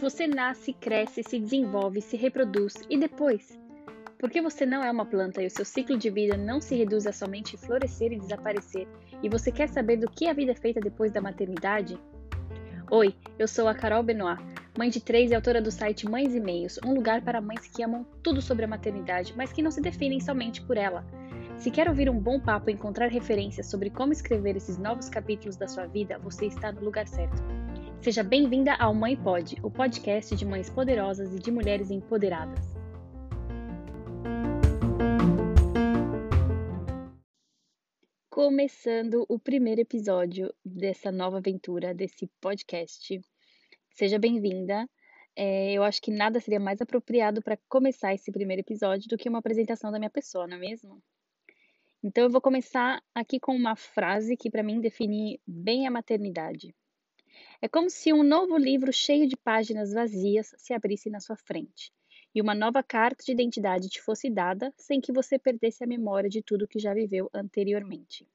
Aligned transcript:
Você 0.00 0.26
nasce, 0.28 0.72
cresce, 0.72 1.22
se 1.22 1.38
desenvolve, 1.40 2.00
se 2.00 2.16
reproduz 2.16 2.74
e 2.88 2.96
depois? 2.96 3.58
Porque 4.16 4.40
você 4.40 4.64
não 4.64 4.82
é 4.82 4.90
uma 4.90 5.04
planta 5.04 5.42
e 5.42 5.46
o 5.46 5.50
seu 5.50 5.64
ciclo 5.64 5.98
de 5.98 6.08
vida 6.08 6.36
não 6.36 6.60
se 6.60 6.76
reduz 6.76 7.06
a 7.06 7.12
somente 7.12 7.56
florescer 7.56 8.12
e 8.12 8.18
desaparecer, 8.18 8.88
e 9.22 9.28
você 9.28 9.52
quer 9.52 9.68
saber 9.68 9.96
do 9.96 10.08
que 10.08 10.28
a 10.28 10.32
vida 10.32 10.52
é 10.52 10.54
feita 10.54 10.80
depois 10.80 11.12
da 11.12 11.20
maternidade? 11.20 12.00
Oi, 12.90 13.14
eu 13.38 13.46
sou 13.46 13.68
a 13.68 13.74
Carol 13.74 14.02
Benoit, 14.02 14.40
mãe 14.78 14.88
de 14.88 15.00
três 15.00 15.30
e 15.30 15.34
autora 15.34 15.60
do 15.60 15.70
site 15.70 16.08
Mães 16.08 16.34
e 16.34 16.40
Meios, 16.40 16.78
um 16.86 16.94
lugar 16.94 17.20
para 17.20 17.40
mães 17.40 17.66
que 17.66 17.82
amam 17.82 18.06
tudo 18.22 18.40
sobre 18.40 18.64
a 18.64 18.68
maternidade, 18.68 19.34
mas 19.36 19.52
que 19.52 19.62
não 19.62 19.70
se 19.70 19.82
definem 19.82 20.20
somente 20.20 20.62
por 20.62 20.76
ela. 20.76 21.04
Se 21.58 21.72
quer 21.72 21.88
ouvir 21.88 22.08
um 22.08 22.20
bom 22.20 22.38
papo 22.38 22.70
e 22.70 22.72
encontrar 22.72 23.08
referências 23.08 23.66
sobre 23.66 23.90
como 23.90 24.12
escrever 24.12 24.56
esses 24.56 24.78
novos 24.78 25.08
capítulos 25.08 25.56
da 25.56 25.66
sua 25.66 25.86
vida, 25.86 26.16
você 26.16 26.46
está 26.46 26.70
no 26.70 26.84
lugar 26.84 27.08
certo. 27.08 27.42
Seja 28.00 28.22
bem-vinda 28.22 28.76
ao 28.76 28.94
Mãe 28.94 29.16
Pod, 29.16 29.56
o 29.60 29.68
podcast 29.68 30.36
de 30.36 30.46
mães 30.46 30.70
poderosas 30.70 31.34
e 31.34 31.40
de 31.40 31.50
mulheres 31.50 31.90
empoderadas. 31.90 32.64
Começando 38.30 39.26
o 39.28 39.36
primeiro 39.36 39.80
episódio 39.80 40.54
dessa 40.64 41.10
nova 41.10 41.38
aventura, 41.38 41.92
desse 41.92 42.30
podcast. 42.40 43.20
Seja 43.90 44.16
bem-vinda. 44.16 44.88
É, 45.34 45.72
eu 45.72 45.82
acho 45.82 46.00
que 46.00 46.12
nada 46.12 46.38
seria 46.38 46.60
mais 46.60 46.80
apropriado 46.80 47.42
para 47.42 47.58
começar 47.68 48.14
esse 48.14 48.30
primeiro 48.30 48.60
episódio 48.60 49.08
do 49.08 49.18
que 49.18 49.28
uma 49.28 49.40
apresentação 49.40 49.90
da 49.90 49.98
minha 49.98 50.08
pessoa, 50.08 50.46
não 50.46 50.56
é 50.56 50.60
mesmo? 50.60 51.02
Então 52.02 52.24
eu 52.24 52.30
vou 52.30 52.40
começar 52.40 53.02
aqui 53.12 53.40
com 53.40 53.54
uma 53.54 53.74
frase 53.74 54.36
que 54.36 54.50
para 54.50 54.62
mim 54.62 54.80
define 54.80 55.40
bem 55.44 55.86
a 55.86 55.90
maternidade. 55.90 56.72
É 57.60 57.68
como 57.68 57.90
se 57.90 58.12
um 58.12 58.22
novo 58.22 58.56
livro 58.56 58.92
cheio 58.92 59.26
de 59.26 59.36
páginas 59.36 59.92
vazias 59.92 60.54
se 60.56 60.72
abrisse 60.72 61.10
na 61.10 61.18
sua 61.18 61.36
frente 61.36 61.92
e 62.32 62.40
uma 62.40 62.54
nova 62.54 62.84
carta 62.84 63.24
de 63.24 63.32
identidade 63.32 63.88
te 63.88 64.00
fosse 64.00 64.30
dada 64.30 64.72
sem 64.76 65.00
que 65.00 65.12
você 65.12 65.38
perdesse 65.40 65.82
a 65.82 65.88
memória 65.88 66.30
de 66.30 66.40
tudo 66.40 66.68
que 66.68 66.78
já 66.78 66.94
viveu 66.94 67.28
anteriormente. 67.34 68.28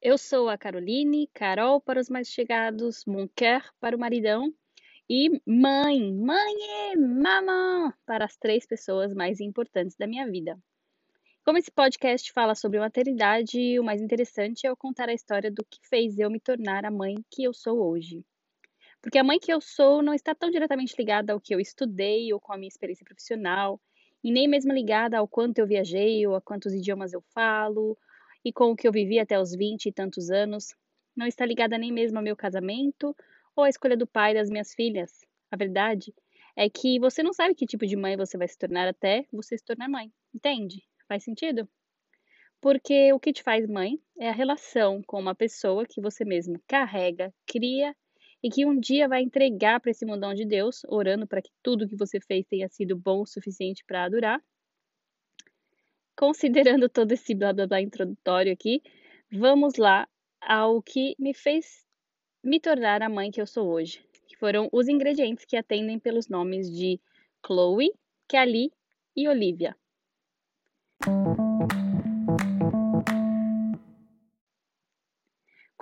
Eu 0.00 0.16
sou 0.16 0.48
a 0.48 0.56
Caroline, 0.56 1.28
Carol 1.34 1.78
para 1.78 2.00
os 2.00 2.08
mais 2.08 2.28
chegados, 2.28 3.04
Monker 3.04 3.70
para 3.78 3.94
o 3.94 4.00
maridão 4.00 4.52
e 5.08 5.28
mãe, 5.46 6.12
mãe, 6.12 6.96
mamã 6.96 7.92
para 8.06 8.24
as 8.24 8.36
três 8.38 8.66
pessoas 8.66 9.12
mais 9.12 9.40
importantes 9.40 9.94
da 9.96 10.06
minha 10.06 10.26
vida. 10.26 10.58
Como 11.44 11.58
esse 11.58 11.72
podcast 11.72 12.30
fala 12.30 12.54
sobre 12.54 12.78
maternidade, 12.78 13.76
o 13.76 13.82
mais 13.82 14.00
interessante 14.00 14.64
é 14.64 14.70
eu 14.70 14.76
contar 14.76 15.08
a 15.08 15.12
história 15.12 15.50
do 15.50 15.64
que 15.64 15.80
fez 15.88 16.16
eu 16.16 16.30
me 16.30 16.38
tornar 16.38 16.84
a 16.84 16.90
mãe 16.90 17.16
que 17.28 17.42
eu 17.42 17.52
sou 17.52 17.84
hoje. 17.84 18.24
Porque 19.02 19.18
a 19.18 19.24
mãe 19.24 19.40
que 19.40 19.52
eu 19.52 19.60
sou 19.60 20.02
não 20.02 20.14
está 20.14 20.36
tão 20.36 20.52
diretamente 20.52 20.94
ligada 20.96 21.32
ao 21.32 21.40
que 21.40 21.52
eu 21.52 21.58
estudei 21.58 22.32
ou 22.32 22.38
com 22.38 22.52
a 22.52 22.56
minha 22.56 22.68
experiência 22.68 23.04
profissional, 23.04 23.80
e 24.22 24.30
nem 24.30 24.46
mesmo 24.46 24.72
ligada 24.72 25.18
ao 25.18 25.26
quanto 25.26 25.58
eu 25.58 25.66
viajei 25.66 26.24
ou 26.28 26.36
a 26.36 26.40
quantos 26.40 26.72
idiomas 26.74 27.12
eu 27.12 27.20
falo, 27.34 27.98
e 28.44 28.52
com 28.52 28.70
o 28.70 28.76
que 28.76 28.86
eu 28.86 28.92
vivi 28.92 29.18
até 29.18 29.36
os 29.36 29.52
20 29.52 29.86
e 29.86 29.92
tantos 29.92 30.30
anos. 30.30 30.76
Não 31.16 31.26
está 31.26 31.44
ligada 31.44 31.76
nem 31.76 31.90
mesmo 31.90 32.18
ao 32.18 32.24
meu 32.24 32.36
casamento 32.36 33.16
ou 33.56 33.64
à 33.64 33.68
escolha 33.68 33.96
do 33.96 34.06
pai 34.06 34.32
das 34.32 34.48
minhas 34.48 34.72
filhas. 34.72 35.22
A 35.50 35.56
verdade 35.56 36.14
é 36.54 36.70
que 36.70 37.00
você 37.00 37.20
não 37.20 37.32
sabe 37.32 37.56
que 37.56 37.66
tipo 37.66 37.84
de 37.84 37.96
mãe 37.96 38.16
você 38.16 38.38
vai 38.38 38.46
se 38.46 38.56
tornar 38.56 38.86
até 38.86 39.26
você 39.32 39.58
se 39.58 39.64
tornar 39.64 39.88
mãe, 39.88 40.12
entende? 40.32 40.84
Faz 41.12 41.24
sentido? 41.24 41.68
Porque 42.58 43.12
o 43.12 43.20
que 43.20 43.34
te 43.34 43.42
faz 43.42 43.68
mãe 43.68 44.00
é 44.18 44.30
a 44.30 44.32
relação 44.32 45.02
com 45.02 45.20
uma 45.20 45.34
pessoa 45.34 45.84
que 45.84 46.00
você 46.00 46.24
mesmo 46.24 46.58
carrega, 46.66 47.30
cria 47.46 47.94
e 48.42 48.48
que 48.48 48.64
um 48.64 48.80
dia 48.80 49.06
vai 49.06 49.20
entregar 49.20 49.78
para 49.78 49.90
esse 49.90 50.06
mundão 50.06 50.32
de 50.32 50.46
Deus, 50.46 50.86
orando 50.88 51.26
para 51.26 51.42
que 51.42 51.50
tudo 51.62 51.86
que 51.86 51.94
você 51.94 52.18
fez 52.18 52.46
tenha 52.46 52.66
sido 52.66 52.96
bom 52.96 53.20
o 53.20 53.26
suficiente 53.26 53.84
para 53.84 54.08
durar. 54.08 54.42
Considerando 56.16 56.88
todo 56.88 57.12
esse 57.12 57.34
blá 57.34 57.52
blá 57.52 57.66
blá 57.66 57.82
introdutório 57.82 58.50
aqui, 58.50 58.80
vamos 59.30 59.76
lá 59.76 60.08
ao 60.40 60.80
que 60.80 61.14
me 61.18 61.34
fez 61.34 61.86
me 62.42 62.58
tornar 62.58 63.02
a 63.02 63.10
mãe 63.10 63.30
que 63.30 63.42
eu 63.42 63.46
sou 63.46 63.68
hoje, 63.68 64.02
que 64.26 64.34
foram 64.38 64.66
os 64.72 64.88
ingredientes 64.88 65.44
que 65.44 65.58
atendem 65.58 65.98
pelos 65.98 66.26
nomes 66.26 66.74
de 66.74 66.98
Chloe, 67.44 67.92
Kelly 68.26 68.72
e 69.14 69.28
Olivia. 69.28 69.76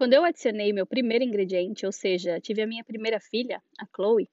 Quando 0.00 0.14
eu 0.14 0.24
adicionei 0.24 0.72
meu 0.72 0.86
primeiro 0.86 1.22
ingrediente, 1.22 1.84
ou 1.84 1.92
seja, 1.92 2.40
tive 2.40 2.62
a 2.62 2.66
minha 2.66 2.82
primeira 2.82 3.20
filha, 3.20 3.62
a 3.78 3.86
Chloe, 3.94 4.30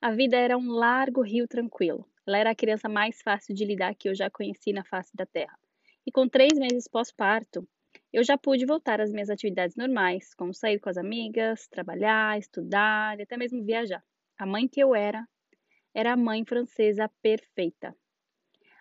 a 0.00 0.12
vida 0.12 0.36
era 0.36 0.56
um 0.56 0.70
largo 0.70 1.22
rio 1.22 1.48
tranquilo. 1.48 2.08
Ela 2.24 2.38
era 2.38 2.50
a 2.50 2.54
criança 2.54 2.88
mais 2.88 3.20
fácil 3.20 3.52
de 3.52 3.64
lidar 3.64 3.96
que 3.96 4.08
eu 4.08 4.14
já 4.14 4.30
conheci 4.30 4.72
na 4.72 4.84
face 4.84 5.10
da 5.16 5.26
Terra. 5.26 5.58
E 6.06 6.12
com 6.12 6.28
três 6.28 6.56
meses 6.56 6.86
pós-parto, 6.86 7.66
eu 8.12 8.22
já 8.22 8.38
pude 8.38 8.64
voltar 8.64 9.00
às 9.00 9.10
minhas 9.10 9.28
atividades 9.28 9.74
normais, 9.74 10.34
como 10.34 10.54
sair 10.54 10.78
com 10.78 10.88
as 10.88 10.96
amigas, 10.96 11.66
trabalhar, 11.66 12.38
estudar 12.38 13.18
e 13.18 13.22
até 13.22 13.36
mesmo 13.36 13.64
viajar. 13.64 14.04
A 14.38 14.46
mãe 14.46 14.68
que 14.68 14.78
eu 14.78 14.94
era, 14.94 15.26
era 15.92 16.12
a 16.12 16.16
mãe 16.16 16.44
francesa 16.44 17.10
perfeita. 17.20 17.92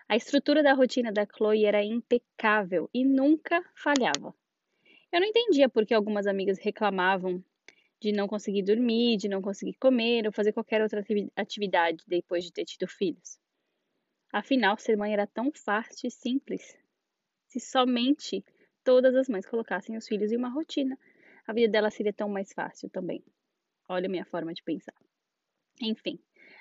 A 0.10 0.16
estrutura 0.16 0.64
da 0.64 0.74
rotina 0.74 1.12
da 1.12 1.26
Chloe 1.26 1.66
era 1.66 1.84
impecável 1.84 2.90
e 2.94 3.04
nunca 3.04 3.62
falhava. 3.76 4.34
Eu 5.12 5.20
não 5.20 5.28
entendia 5.28 5.68
por 5.68 5.86
que 5.86 5.94
algumas 5.94 6.26
amigas 6.26 6.58
reclamavam 6.60 7.44
de 8.00 8.14
não 8.14 8.26
conseguir 8.26 8.62
dormir, 8.62 9.18
de 9.18 9.28
não 9.28 9.42
conseguir 9.42 9.74
comer 9.74 10.26
ou 10.26 10.32
fazer 10.32 10.54
qualquer 10.54 10.82
outra 10.82 11.04
atividade 11.36 12.06
depois 12.08 12.46
de 12.46 12.54
ter 12.54 12.64
tido 12.64 12.88
filhos. 12.88 13.38
Afinal, 14.32 14.78
ser 14.78 14.96
mãe 14.96 15.12
era 15.12 15.28
tão 15.28 15.52
fácil 15.52 16.08
e 16.08 16.12
simples. 16.12 16.78
Se 17.46 17.60
somente 17.60 18.46
todas 18.86 19.14
as 19.14 19.28
mães 19.28 19.46
colocassem 19.46 19.98
os 19.98 20.08
filhos 20.08 20.32
em 20.32 20.38
uma 20.38 20.50
rotina, 20.50 20.98
a 21.46 21.52
vida 21.52 21.70
dela 21.70 21.92
seria 21.92 22.14
tão 22.14 22.30
mais 22.30 22.54
fácil 22.54 22.90
também. 22.90 23.22
Olha 23.90 24.06
a 24.06 24.10
minha 24.10 24.26
forma 24.26 24.54
de 24.54 24.64
pensar. 24.64 24.96
Enfim, 25.82 26.18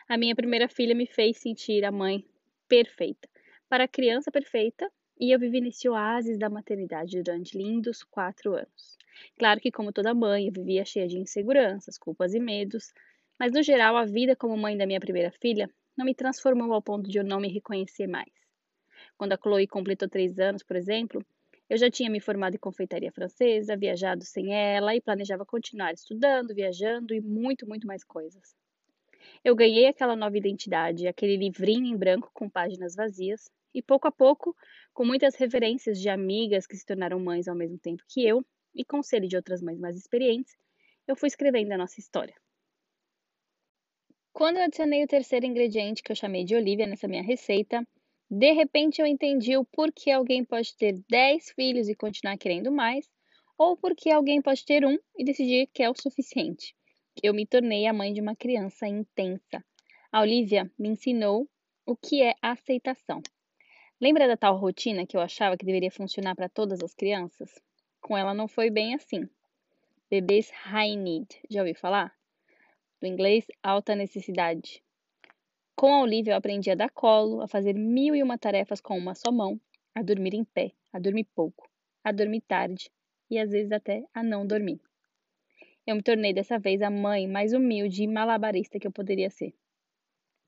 a 0.08 0.18
minha 0.18 0.34
primeira 0.34 0.68
filha 0.68 0.96
me 0.96 1.06
fez 1.06 1.38
sentir 1.38 1.84
a 1.84 1.92
mãe 1.92 2.24
perfeita 2.68 3.28
para 3.68 3.84
a 3.84 3.88
criança 3.88 4.30
perfeita 4.30 4.90
e 5.18 5.30
eu 5.34 5.38
vivi 5.38 5.60
nesse 5.60 5.88
oásis 5.88 6.38
da 6.38 6.48
maternidade 6.48 7.22
durante 7.22 7.56
lindos 7.56 8.02
quatro 8.04 8.54
anos. 8.54 8.96
Claro 9.38 9.60
que, 9.60 9.72
como 9.72 9.92
toda 9.92 10.14
mãe, 10.14 10.46
eu 10.46 10.52
vivia 10.52 10.84
cheia 10.84 11.06
de 11.08 11.18
inseguranças, 11.18 11.98
culpas 11.98 12.34
e 12.34 12.40
medos, 12.40 12.92
mas 13.38 13.52
no 13.52 13.62
geral, 13.62 13.96
a 13.96 14.04
vida 14.04 14.36
como 14.36 14.56
mãe 14.56 14.76
da 14.76 14.86
minha 14.86 15.00
primeira 15.00 15.30
filha 15.30 15.70
não 15.96 16.04
me 16.04 16.14
transformou 16.14 16.72
ao 16.72 16.82
ponto 16.82 17.08
de 17.08 17.18
eu 17.18 17.24
não 17.24 17.40
me 17.40 17.48
reconhecer 17.48 18.06
mais. 18.06 18.30
Quando 19.16 19.32
a 19.32 19.36
Chloe 19.36 19.66
completou 19.66 20.08
três 20.08 20.38
anos, 20.38 20.62
por 20.62 20.76
exemplo, 20.76 21.24
eu 21.68 21.76
já 21.76 21.90
tinha 21.90 22.10
me 22.10 22.20
formado 22.20 22.54
em 22.54 22.58
confeitaria 22.58 23.10
francesa, 23.10 23.76
viajado 23.76 24.24
sem 24.24 24.54
ela 24.54 24.94
e 24.94 25.00
planejava 25.00 25.44
continuar 25.44 25.92
estudando, 25.92 26.54
viajando 26.54 27.14
e 27.14 27.20
muito, 27.20 27.66
muito 27.66 27.86
mais 27.86 28.04
coisas. 28.04 28.54
Eu 29.44 29.54
ganhei 29.54 29.86
aquela 29.86 30.16
nova 30.16 30.36
identidade, 30.36 31.06
aquele 31.06 31.36
livrinho 31.36 31.86
em 31.86 31.96
branco 31.96 32.30
com 32.32 32.48
páginas 32.48 32.94
vazias, 32.94 33.50
e 33.74 33.82
pouco 33.82 34.08
a 34.08 34.12
pouco, 34.12 34.56
com 34.94 35.04
muitas 35.04 35.34
referências 35.36 36.00
de 36.00 36.08
amigas 36.08 36.66
que 36.66 36.76
se 36.76 36.86
tornaram 36.86 37.20
mães 37.20 37.46
ao 37.46 37.54
mesmo 37.54 37.78
tempo 37.78 38.02
que 38.08 38.26
eu, 38.26 38.44
e 38.74 38.84
conselho 38.84 39.28
de 39.28 39.36
outras 39.36 39.60
mães 39.60 39.78
mais 39.78 39.96
experientes, 39.96 40.56
eu 41.06 41.16
fui 41.16 41.28
escrevendo 41.28 41.72
a 41.72 41.78
nossa 41.78 42.00
história. 42.00 42.34
Quando 44.32 44.58
eu 44.58 44.64
adicionei 44.64 45.02
o 45.02 45.08
terceiro 45.08 45.46
ingrediente 45.46 46.02
que 46.02 46.12
eu 46.12 46.16
chamei 46.16 46.44
de 46.44 46.54
Olivia 46.54 46.86
nessa 46.86 47.08
minha 47.08 47.22
receita, 47.22 47.86
de 48.30 48.52
repente 48.52 49.00
eu 49.00 49.06
entendi 49.06 49.56
o 49.56 49.64
porquê 49.64 50.10
alguém 50.10 50.44
pode 50.44 50.76
ter 50.76 51.02
10 51.08 51.52
filhos 51.52 51.88
e 51.88 51.94
continuar 51.94 52.36
querendo 52.36 52.70
mais, 52.70 53.08
ou 53.56 53.76
porque 53.76 54.10
alguém 54.10 54.42
pode 54.42 54.64
ter 54.64 54.84
um 54.84 54.98
e 55.16 55.24
decidir 55.24 55.68
que 55.72 55.82
é 55.82 55.88
o 55.88 55.94
suficiente. 55.94 56.74
Eu 57.22 57.32
me 57.32 57.46
tornei 57.46 57.86
a 57.86 57.94
mãe 57.94 58.12
de 58.12 58.20
uma 58.20 58.36
criança 58.36 58.86
intensa. 58.86 59.64
A 60.12 60.20
Olivia 60.20 60.70
me 60.78 60.90
ensinou 60.90 61.48
o 61.86 61.96
que 61.96 62.22
é 62.22 62.34
aceitação. 62.42 63.22
Lembra 63.98 64.28
da 64.28 64.36
tal 64.36 64.56
rotina 64.58 65.06
que 65.06 65.16
eu 65.16 65.20
achava 65.22 65.56
que 65.56 65.64
deveria 65.64 65.90
funcionar 65.90 66.34
para 66.34 66.48
todas 66.48 66.82
as 66.82 66.94
crianças? 66.94 67.58
Com 68.02 68.18
ela 68.18 68.34
não 68.34 68.46
foi 68.46 68.68
bem 68.68 68.94
assim. 68.94 69.26
Bebês 70.10 70.50
high 70.50 70.94
need, 70.94 71.26
já 71.48 71.60
ouviu 71.60 71.74
falar? 71.74 72.14
Do 73.00 73.06
inglês, 73.06 73.46
alta 73.62 73.94
necessidade. 73.94 74.82
Com 75.74 75.94
a 75.94 76.02
Olivia 76.02 76.34
eu 76.34 76.36
aprendi 76.36 76.70
a 76.70 76.74
dar 76.74 76.90
colo, 76.90 77.40
a 77.40 77.48
fazer 77.48 77.72
mil 77.72 78.14
e 78.14 78.22
uma 78.22 78.36
tarefas 78.38 78.80
com 78.80 78.96
uma 78.96 79.14
só 79.14 79.32
mão, 79.32 79.58
a 79.94 80.02
dormir 80.02 80.34
em 80.34 80.44
pé, 80.44 80.72
a 80.92 80.98
dormir 80.98 81.24
pouco, 81.34 81.66
a 82.04 82.12
dormir 82.12 82.42
tarde 82.42 82.90
e 83.30 83.38
às 83.38 83.50
vezes 83.50 83.72
até 83.72 84.04
a 84.12 84.22
não 84.22 84.46
dormir. 84.46 84.80
Eu 85.86 85.94
me 85.94 86.02
tornei 86.02 86.32
dessa 86.32 86.58
vez 86.58 86.82
a 86.82 86.90
mãe 86.90 87.28
mais 87.28 87.52
humilde 87.52 88.02
e 88.02 88.08
malabarista 88.08 88.76
que 88.80 88.88
eu 88.88 88.92
poderia 88.92 89.30
ser. 89.30 89.54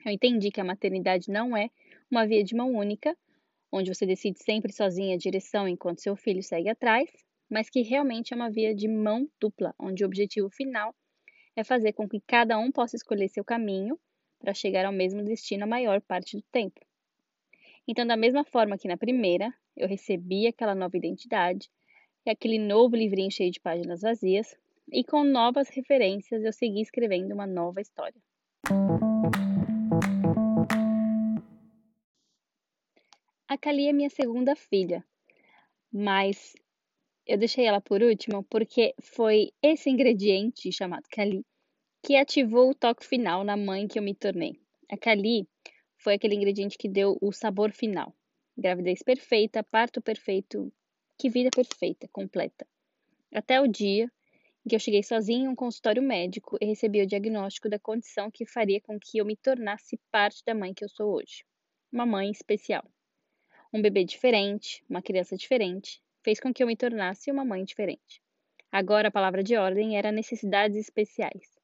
Eu 0.05 0.11
entendi 0.11 0.51
que 0.51 0.61
a 0.61 0.65
maternidade 0.65 1.31
não 1.31 1.57
é 1.57 1.71
uma 2.11 2.27
via 2.27 2.43
de 2.43 2.57
mão 2.57 2.75
única, 2.75 3.17
onde 3.71 3.95
você 3.95 4.05
decide 4.05 4.43
sempre 4.43 4.73
sozinha 4.73 5.15
a 5.15 5.19
direção 5.19 5.69
enquanto 5.69 6.01
seu 6.01 6.17
filho 6.17 6.43
segue 6.43 6.69
atrás, 6.69 7.09
mas 7.49 7.71
que 7.71 7.83
realmente 7.83 8.33
é 8.33 8.37
uma 8.37 8.51
via 8.51 8.75
de 8.75 8.89
mão 8.89 9.31
dupla, 9.41 9.73
onde 9.79 10.03
o 10.03 10.07
objetivo 10.07 10.51
final 10.51 10.93
é 11.55 11.63
fazer 11.63 11.93
com 11.93 12.09
que 12.09 12.21
cada 12.27 12.59
um 12.59 12.73
possa 12.73 12.97
escolher 12.97 13.29
seu 13.29 13.45
caminho 13.45 13.97
para 14.41 14.53
chegar 14.53 14.87
ao 14.87 14.93
mesmo 14.93 15.23
destino 15.23 15.65
a 15.65 15.69
maior 15.69 16.01
parte 16.01 16.37
do 16.37 16.43
tempo. 16.51 16.81
Então, 17.87 18.05
da 18.05 18.17
mesma 18.17 18.45
forma 18.45 18.77
que 18.77 18.89
na 18.89 18.97
primeira, 18.97 19.55
eu 19.77 19.87
recebi 19.87 20.49
aquela 20.49 20.75
nova 20.75 20.97
identidade 20.97 21.71
e 22.27 22.31
aquele 22.31 22.59
novo 22.59 22.97
livrinho 22.97 23.31
cheio 23.31 23.51
de 23.51 23.61
páginas 23.61 24.03
vazias, 24.03 24.57
e 24.93 25.05
com 25.05 25.25
novas 25.25 25.69
referências 25.69 26.43
eu 26.43 26.53
segui 26.53 26.81
escrevendo 26.81 27.33
uma 27.33 27.47
nova 27.47 27.81
história. 27.81 28.21
A 33.47 33.57
Kali 33.57 33.89
é 33.89 33.93
minha 33.93 34.11
segunda 34.11 34.55
filha, 34.55 35.05
mas 35.93 36.55
eu 37.27 37.39
deixei 37.39 37.65
ela 37.65 37.81
por 37.81 38.03
último 38.03 38.43
porque 38.45 38.95
foi 39.01 39.53
esse 39.63 39.89
ingrediente 39.89 40.71
chamado 40.73 41.05
Kali 41.11 41.45
que 42.05 42.17
ativou 42.17 42.71
o 42.71 42.75
toque 42.75 43.05
final 43.05 43.45
na 43.45 43.57
mãe 43.57 43.89
que 43.89 43.99
eu 43.99 44.03
me 44.03 44.15
tornei. 44.15 44.61
A 44.91 44.97
Kali 44.97 45.49
foi 45.97 46.15
aquele 46.15 46.35
ingrediente 46.35 46.79
que 46.79 46.89
deu 46.89 47.19
o 47.21 47.33
sabor 47.33 47.73
final. 47.73 48.15
Gravidez 48.57 49.03
perfeita, 49.03 49.63
parto 49.63 50.01
perfeito, 50.01 50.73
que 51.19 51.29
vida 51.29 51.51
perfeita, 51.55 52.09
completa. 52.13 52.67
Até 53.33 53.61
o 53.61 53.67
dia 53.67 54.11
em 54.65 54.69
que 54.69 54.75
eu 54.75 54.81
cheguei 54.81 55.03
sozinha 55.03 55.45
em 55.45 55.49
um 55.49 55.55
consultório 55.55 56.03
médico 56.03 56.57
e 56.61 56.67
recebi 56.67 57.03
o 57.03 57.07
diagnóstico 57.07 57.69
da 57.69 57.79
condição 57.79 58.31
que 58.31 58.47
faria 58.47 58.81
com 58.81 58.99
que 58.99 59.19
eu 59.19 59.25
me 59.25 59.37
tornasse 59.37 59.99
parte 60.11 60.43
da 60.45 60.55
mãe 60.55 60.75
que 60.75 60.85
eu 60.85 60.89
sou 60.89 61.15
hoje. 61.15 61.45
Uma 61.93 62.05
mãe 62.05 62.31
especial. 62.31 62.85
Um 63.73 63.83
bebê 63.83 64.05
diferente, 64.05 64.85
uma 64.89 65.03
criança 65.03 65.37
diferente, 65.37 66.03
fez 66.23 66.41
com 66.41 66.53
que 66.53 66.63
eu 66.63 66.67
me 66.67 66.77
tornasse 66.77 67.31
uma 67.31 67.45
mãe 67.45 67.65
diferente. 67.65 68.23
Agora 68.71 69.09
a 69.09 69.11
palavra 69.11 69.43
de 69.43 69.57
ordem 69.57 69.97
era 69.97 70.13
necessidades 70.13 70.77
especiais. 70.77 71.59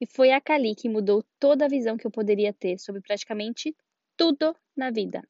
E 0.00 0.06
foi 0.06 0.32
a 0.32 0.40
Kali 0.40 0.74
que 0.74 0.88
mudou 0.88 1.24
toda 1.38 1.64
a 1.64 1.68
visão 1.68 1.96
que 1.96 2.06
eu 2.06 2.10
poderia 2.10 2.52
ter 2.52 2.78
sobre 2.78 3.00
praticamente 3.00 3.74
tudo 4.16 4.54
na 4.76 4.90
vida. 4.90 5.22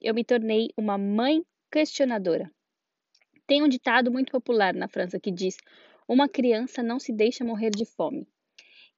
Eu 0.00 0.14
me 0.14 0.24
tornei 0.24 0.70
uma 0.76 0.98
mãe 0.98 1.44
questionadora. 1.70 2.50
Tem 3.46 3.62
um 3.62 3.68
ditado 3.68 4.10
muito 4.10 4.32
popular 4.32 4.74
na 4.74 4.88
França 4.88 5.20
que 5.20 5.30
diz: 5.30 5.56
Uma 6.08 6.28
criança 6.28 6.82
não 6.84 7.00
se 7.00 7.12
deixa 7.12 7.44
morrer 7.44 7.70
de 7.70 7.84
fome. 7.84 8.28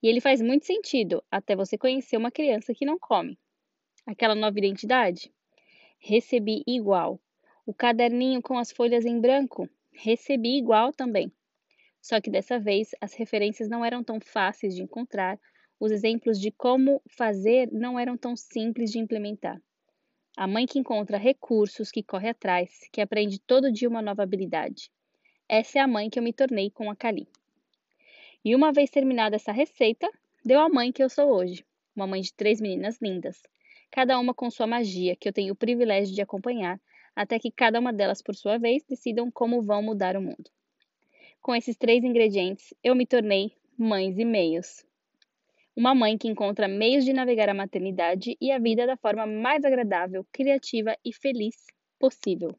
E 0.02 0.08
ele 0.08 0.20
faz 0.20 0.42
muito 0.42 0.66
sentido 0.66 1.24
até 1.30 1.56
você 1.56 1.78
conhecer 1.78 2.16
uma 2.16 2.30
criança 2.30 2.74
que 2.74 2.84
não 2.84 2.98
come. 2.98 3.38
Aquela 4.06 4.34
nova 4.34 4.58
identidade? 4.58 5.32
Recebi 5.98 6.62
igual. 6.66 7.20
O 7.64 7.72
caderninho 7.72 8.42
com 8.42 8.58
as 8.58 8.70
folhas 8.70 9.06
em 9.06 9.20
branco? 9.20 9.68
Recebi 9.92 10.58
igual 10.58 10.92
também. 10.92 11.32
Só 12.00 12.20
que 12.20 12.30
dessa 12.30 12.58
vez 12.58 12.90
as 13.00 13.14
referências 13.14 13.68
não 13.68 13.84
eram 13.84 14.04
tão 14.04 14.20
fáceis 14.20 14.74
de 14.74 14.82
encontrar, 14.82 15.40
os 15.80 15.90
exemplos 15.90 16.38
de 16.38 16.50
como 16.50 17.02
fazer 17.08 17.70
não 17.72 17.98
eram 17.98 18.16
tão 18.16 18.36
simples 18.36 18.90
de 18.90 18.98
implementar. 18.98 19.60
A 20.36 20.46
mãe 20.46 20.66
que 20.66 20.78
encontra 20.78 21.16
recursos, 21.16 21.90
que 21.90 22.02
corre 22.02 22.28
atrás, 22.28 22.80
que 22.92 23.00
aprende 23.00 23.40
todo 23.40 23.72
dia 23.72 23.88
uma 23.88 24.02
nova 24.02 24.22
habilidade. 24.22 24.90
Essa 25.50 25.78
é 25.78 25.80
a 25.80 25.88
mãe 25.88 26.10
que 26.10 26.18
eu 26.18 26.22
me 26.22 26.30
tornei 26.30 26.70
com 26.70 26.90
a 26.90 26.94
Kali. 26.94 27.26
E 28.44 28.54
uma 28.54 28.70
vez 28.70 28.90
terminada 28.90 29.36
essa 29.36 29.50
receita, 29.50 30.06
deu 30.44 30.60
a 30.60 30.68
mãe 30.68 30.92
que 30.92 31.02
eu 31.02 31.08
sou 31.08 31.30
hoje, 31.30 31.64
uma 31.96 32.06
mãe 32.06 32.20
de 32.20 32.34
três 32.34 32.60
meninas 32.60 32.98
lindas, 33.00 33.40
cada 33.90 34.18
uma 34.18 34.34
com 34.34 34.50
sua 34.50 34.66
magia, 34.66 35.16
que 35.16 35.26
eu 35.26 35.32
tenho 35.32 35.54
o 35.54 35.56
privilégio 35.56 36.14
de 36.14 36.20
acompanhar, 36.20 36.78
até 37.16 37.38
que 37.38 37.50
cada 37.50 37.80
uma 37.80 37.94
delas, 37.94 38.20
por 38.20 38.36
sua 38.36 38.58
vez, 38.58 38.84
decidam 38.84 39.30
como 39.30 39.62
vão 39.62 39.82
mudar 39.82 40.18
o 40.18 40.20
mundo. 40.20 40.50
Com 41.40 41.54
esses 41.56 41.78
três 41.78 42.04
ingredientes, 42.04 42.74
eu 42.84 42.94
me 42.94 43.06
tornei 43.06 43.50
mães 43.78 44.18
e 44.18 44.26
meios. 44.26 44.84
Uma 45.74 45.94
mãe 45.94 46.18
que 46.18 46.28
encontra 46.28 46.68
meios 46.68 47.06
de 47.06 47.14
navegar 47.14 47.48
a 47.48 47.54
maternidade 47.54 48.36
e 48.38 48.52
a 48.52 48.58
vida 48.58 48.86
da 48.86 48.98
forma 48.98 49.26
mais 49.26 49.64
agradável, 49.64 50.26
criativa 50.30 50.94
e 51.02 51.10
feliz 51.10 51.56
possível. 51.98 52.54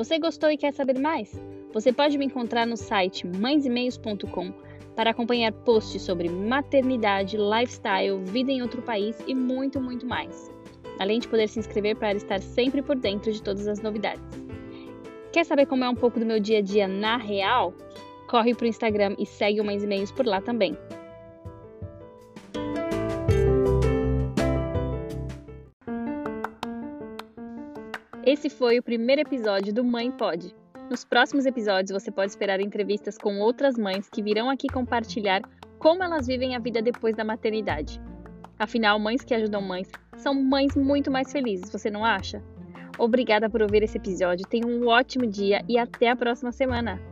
Você 0.00 0.18
gostou 0.18 0.50
e 0.50 0.56
quer 0.56 0.72
saber 0.72 0.98
mais? 0.98 1.38
Você 1.74 1.92
pode 1.92 2.16
me 2.16 2.24
encontrar 2.24 2.66
no 2.66 2.74
site 2.74 3.26
mãesemeios.com 3.26 4.50
para 4.96 5.10
acompanhar 5.10 5.52
posts 5.52 6.00
sobre 6.00 6.26
maternidade, 6.26 7.36
lifestyle, 7.36 8.18
vida 8.24 8.50
em 8.50 8.62
outro 8.62 8.80
país 8.80 9.22
e 9.26 9.34
muito, 9.34 9.78
muito 9.78 10.06
mais. 10.06 10.50
Além 10.98 11.18
de 11.18 11.28
poder 11.28 11.50
se 11.50 11.58
inscrever 11.58 11.96
para 11.96 12.14
estar 12.14 12.40
sempre 12.40 12.80
por 12.80 12.96
dentro 12.96 13.30
de 13.30 13.42
todas 13.42 13.68
as 13.68 13.82
novidades. 13.82 14.24
Quer 15.34 15.44
saber 15.44 15.66
como 15.66 15.84
é 15.84 15.88
um 15.90 15.94
pouco 15.94 16.18
do 16.18 16.24
meu 16.24 16.40
dia 16.40 16.60
a 16.60 16.62
dia 16.62 16.88
na 16.88 17.18
real? 17.18 17.74
Corre 18.26 18.54
para 18.54 18.64
o 18.64 18.68
Instagram 18.68 19.14
e 19.18 19.26
segue 19.26 19.60
o 19.60 19.64
Mães 19.66 19.82
e 19.82 19.86
Meios 19.86 20.10
por 20.10 20.24
lá 20.24 20.40
também. 20.40 20.78
Esse 28.32 28.48
foi 28.48 28.78
o 28.78 28.82
primeiro 28.82 29.22
episódio 29.22 29.74
do 29.74 29.82
Mãe 29.82 30.08
Pode. 30.08 30.54
Nos 30.88 31.04
próximos 31.04 31.46
episódios, 31.46 31.90
você 31.90 32.12
pode 32.12 32.30
esperar 32.30 32.60
entrevistas 32.60 33.18
com 33.18 33.40
outras 33.40 33.76
mães 33.76 34.08
que 34.08 34.22
virão 34.22 34.48
aqui 34.48 34.68
compartilhar 34.68 35.42
como 35.80 36.04
elas 36.04 36.28
vivem 36.28 36.54
a 36.54 36.60
vida 36.60 36.80
depois 36.80 37.16
da 37.16 37.24
maternidade. 37.24 38.00
Afinal, 38.56 39.00
mães 39.00 39.24
que 39.24 39.34
ajudam 39.34 39.60
mães 39.60 39.90
são 40.16 40.32
mães 40.32 40.76
muito 40.76 41.10
mais 41.10 41.32
felizes, 41.32 41.72
você 41.72 41.90
não 41.90 42.04
acha? 42.04 42.40
Obrigada 43.00 43.50
por 43.50 43.62
ouvir 43.62 43.82
esse 43.82 43.98
episódio, 43.98 44.46
tenha 44.46 44.64
um 44.64 44.86
ótimo 44.86 45.26
dia 45.26 45.64
e 45.68 45.76
até 45.76 46.08
a 46.08 46.14
próxima 46.14 46.52
semana! 46.52 47.09